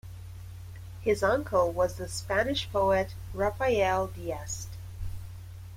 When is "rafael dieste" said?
3.35-4.75